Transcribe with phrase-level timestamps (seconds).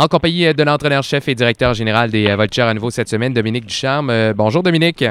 [0.00, 4.10] En compagnie de l'entraîneur-chef et directeur général des Voltigeurs à nouveau cette semaine, Dominique Ducharme.
[4.10, 5.04] Euh, bonjour Dominique.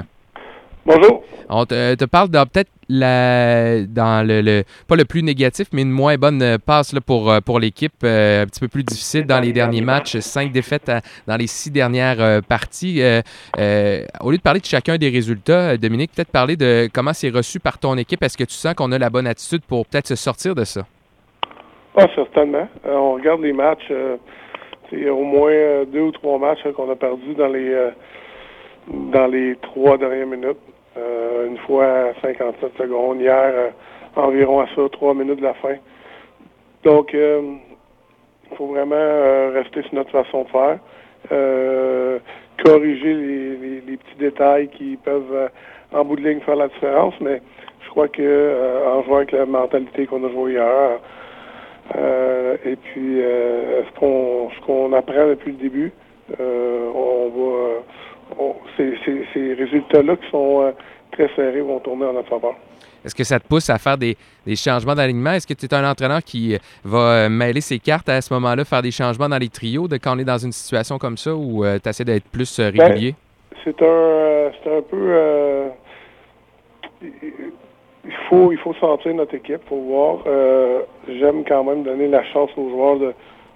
[0.85, 1.25] Bonjour.
[1.49, 5.91] On te, te parle de peut-être la, dans le, pas le plus négatif, mais une
[5.91, 7.91] moins bonne passe là, pour, pour l'équipe.
[8.05, 10.19] Euh, un petit peu plus difficile dans les derniers matchs.
[10.19, 13.01] Cinq défaites à- dans les six dernières euh, parties.
[13.01, 13.21] Euh,
[13.59, 17.11] euh, au lieu de parler de chacun des résultats, euh, Dominique, peut-être parler de comment
[17.11, 18.23] c'est reçu par ton équipe.
[18.23, 20.85] Est-ce que tu sens qu'on a la bonne attitude pour peut-être se sortir de ça?
[21.97, 22.69] Ah, certainement.
[22.85, 23.91] Euh, on regarde les matchs.
[24.93, 27.73] Euh, c'est au moins euh, deux ou trois matchs hein, qu'on a perdus dans les
[27.73, 27.91] euh,
[28.87, 30.57] dans les trois dernières minutes.
[30.97, 33.21] Euh, une fois à 57 secondes.
[33.21, 33.71] Hier,
[34.15, 35.75] environ à ça, trois minutes de la fin.
[36.83, 37.59] Donc, il
[38.55, 42.19] faut vraiment rester sur notre façon de faire.
[42.65, 45.51] Corriger les, petits détails qui peuvent,
[45.93, 47.13] en bout de ligne, faire la différence.
[47.21, 47.41] Mais
[47.83, 50.99] je crois que en jouant avec la mentalité qu'on a joué hier,
[51.95, 55.91] euh, et puis, euh, ce qu'on ce qu'on apprend depuis le début,
[56.39, 60.73] euh, on va, on- ces, ces- ces résultats-là qui sont
[61.11, 62.55] très serrés vont tourner en notre faveur.
[63.05, 65.31] Est-ce que ça te pousse à faire des, des changements d'alignement?
[65.31, 68.81] Est-ce que tu es un entraîneur qui va mêler ses cartes à ce moment-là, faire
[68.81, 71.63] des changements dans les trios de quand on est dans une situation comme ça ou
[71.81, 73.15] tu essaies d'être plus euh, régulier?
[73.63, 75.69] C'est un, c'est un peu,
[78.07, 80.19] il faut, il faut sentir notre équipe, faut voir.
[80.27, 82.97] Euh, J'aime quand même donner la chance aux joueurs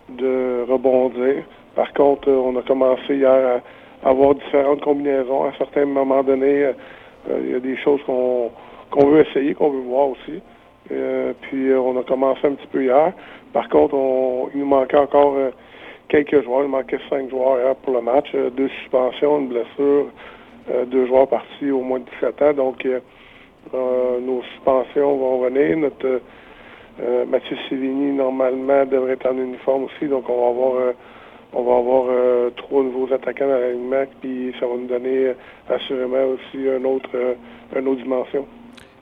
[0.09, 1.43] de, rebondir.
[1.75, 3.61] Par contre, euh, on a commencé hier
[4.03, 5.45] à avoir différentes combinaisons.
[5.45, 6.73] À certains moments donnés, euh,
[7.43, 10.41] il y a des choses qu'on veut essayer, qu'on veut voir aussi.
[11.43, 13.13] Puis on a commencé un petit peu hier.
[13.53, 15.35] Par contre, on, il nous manquait encore
[16.09, 16.63] quelques joueurs.
[16.63, 18.29] Il manquait cinq joueurs hier pour le match.
[18.57, 20.07] Deux suspensions, une blessure,
[20.87, 22.53] deux joueurs partis au moins de 17 ans.
[22.53, 22.85] Donc,
[23.73, 25.77] nos suspensions vont venir.
[25.77, 26.19] Notre euh,
[27.01, 30.07] euh, Mathieu Sévigny, normalement, devrait être en uniforme aussi.
[30.07, 30.91] Donc, on va avoir, euh,
[31.53, 34.03] on va avoir euh, trois nouveaux attaquants dans l'alignement.
[34.21, 35.33] Puis, ça va nous donner euh,
[35.69, 37.33] assurément aussi un autre, euh,
[37.75, 38.45] une autre dimension.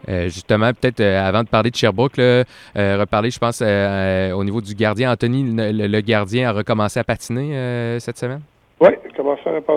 [0.08, 2.44] Euh, justement, peut-être euh, avant de parler de Sherbrooke, là,
[2.78, 5.12] euh, reparler, je pense, euh, euh, au niveau du gardien.
[5.12, 8.42] Anthony, le, le- gardien, a recommencé à patiner euh, cette semaine?
[8.80, 9.74] Oui, il commence à, pas-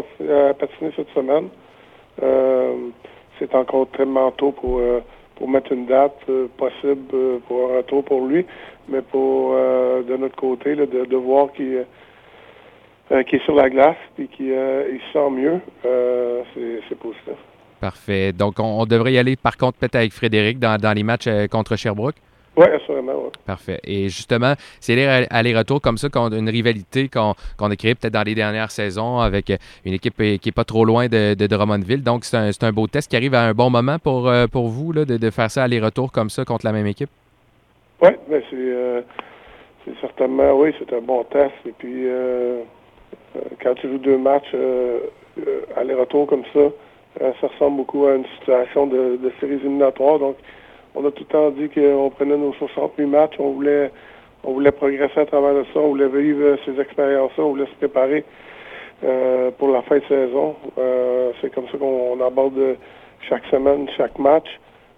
[0.51, 1.49] à patiner cette semaine.
[3.43, 5.01] C'est encore très tôt pour, euh,
[5.35, 8.47] pour mettre une date euh, possible euh, pour un retour pour lui,
[8.89, 11.85] mais pour de notre côté, de, voir qu'il
[13.11, 15.61] est sur la glace et qu'il il se sent mieux,
[16.89, 17.35] c'est positif.
[17.81, 18.33] Parfait.
[18.33, 22.17] Donc, on, devrait y aller, par contre, peut-être avec Frédéric dans, les matchs contre Sherbrooke?
[22.55, 23.31] Oui, assurément, oui.
[23.47, 23.81] Parfait.
[23.85, 28.13] Et justement, c'est les allers-retours comme ça, qu'on- une rivalité qu'on qu'on a créée peut-être
[28.13, 29.51] dans les dernières saisons avec
[29.87, 32.03] une équipe qui n'est pas trop loin de, de Drummondville.
[32.03, 34.47] Donc, c'est un, c'est un beau test qui arrive à un bon moment pour, euh,
[34.47, 37.09] pour vous là, de, de faire ça aller-retour comme ça contre la même équipe?
[38.03, 39.01] Oui, ben c'est euh,
[39.85, 41.55] c'est certainement, oui, c'est un bon test.
[41.67, 42.63] Et puis, euh,
[43.63, 45.01] quand tu joues deux matchs euh,
[45.77, 46.61] aller-retour comme ça,
[47.41, 50.19] ça ressemble beaucoup à une situation de, de séries éliminatoires.
[50.19, 50.37] Donc,
[50.95, 53.91] on a tout le temps dit qu'on prenait nos 68 matchs, on voulait,
[54.45, 58.25] on voulait progresser à travers ça, on voulait vivre ces expériences-là, on voulait se préparer
[59.05, 60.55] euh, pour la fin de saison.
[60.79, 62.77] Euh, c'est comme ça qu'on aborde
[63.29, 64.47] chaque semaine, chaque match.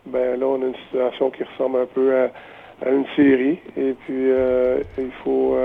[0.07, 3.59] Ben là, on a une situation qui ressemble un peu à, une série.
[3.79, 5.57] Et puis, euh, il faut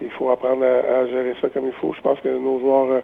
[0.00, 1.92] il faut apprendre à, gérer ça comme il faut.
[1.92, 3.02] Je pense que nos joueurs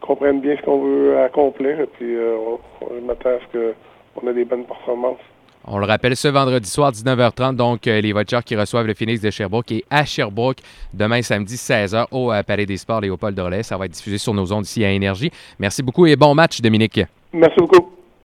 [0.00, 1.80] comprennent bien ce qu'on veut accomplir.
[1.80, 3.72] Et puis, on, on m'attend à ce
[4.14, 5.18] qu'on ait des bonnes performances.
[5.64, 9.20] On le rappelle, ce vendredi soir, 19h30, donc euh, les Voltigeurs qui reçoivent le Phoenix
[9.20, 10.58] de Sherbrooke et à Sherbrooke,
[10.92, 13.62] demain samedi, 16h, au euh, Palais des Sports Léopold Dorlet.
[13.62, 15.30] Ça va être diffusé sur nos ondes ici à Énergie.
[15.60, 17.00] Merci beaucoup et bon match, Dominique.
[17.32, 18.01] Merci beaucoup.